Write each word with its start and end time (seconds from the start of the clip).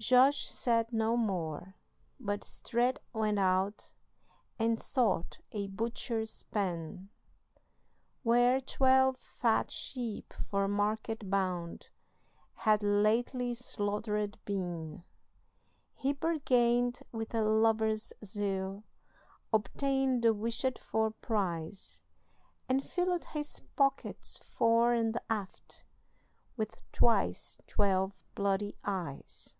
Josh 0.00 0.46
said 0.48 0.92
no 0.92 1.16
more, 1.16 1.74
but 2.20 2.44
straight 2.44 3.00
went 3.12 3.36
out 3.36 3.94
And 4.56 4.80
sought 4.80 5.38
a 5.50 5.66
butcher's 5.66 6.44
pen, 6.52 7.08
Where 8.22 8.60
twelve 8.60 9.16
fat 9.16 9.72
sheep, 9.72 10.32
for 10.48 10.68
market 10.68 11.28
bound, 11.28 11.88
Had 12.54 12.80
lately 12.84 13.54
slaughtered 13.54 14.38
been. 14.44 15.02
He 15.94 16.12
bargained 16.12 17.00
with 17.10 17.34
a 17.34 17.42
lover's 17.42 18.12
zeal, 18.24 18.84
Obtained 19.52 20.22
the 20.22 20.32
wished 20.32 20.78
for 20.78 21.10
prize, 21.10 22.04
And 22.68 22.84
filled 22.88 23.24
his 23.24 23.60
pockets 23.74 24.38
fore 24.38 24.92
and 24.94 25.18
aft 25.28 25.84
With 26.56 26.84
twice 26.92 27.58
twelve 27.66 28.22
bloody 28.36 28.76
eyes. 28.84 29.56